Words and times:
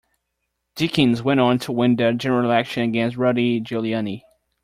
Dinkins 0.75 1.21
went 1.21 1.39
on 1.39 1.59
to 1.59 1.71
win 1.71 1.95
the 1.95 2.11
general 2.13 2.43
election 2.45 2.81
against 2.81 3.17
Rudy 3.17 3.61
Giuliani. 3.61 4.23